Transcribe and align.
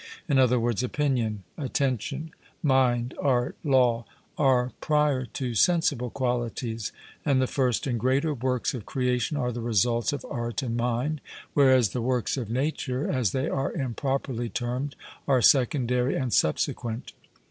In 0.27 0.39
other 0.39 0.59
words, 0.59 0.81
opinion, 0.81 1.43
attention, 1.59 2.31
mind, 2.63 3.13
art, 3.19 3.55
law, 3.63 4.05
are 4.35 4.71
prior 4.81 5.25
to 5.27 5.53
sensible 5.53 6.09
qualities; 6.09 6.91
and 7.23 7.39
the 7.39 7.45
first 7.45 7.85
and 7.85 7.99
greater 7.99 8.33
works 8.33 8.73
of 8.73 8.87
creation 8.87 9.37
are 9.37 9.51
the 9.51 9.61
results 9.61 10.11
of 10.11 10.25
art 10.27 10.63
and 10.63 10.75
mind, 10.75 11.21
whereas 11.53 11.89
the 11.89 12.01
works 12.01 12.35
of 12.35 12.49
nature, 12.49 13.11
as 13.11 13.29
they 13.31 13.47
are 13.47 13.73
improperly 13.73 14.49
termed, 14.49 14.95
are 15.27 15.39
secondary 15.39 16.15
and 16.15 16.33
subsequent. 16.33 17.13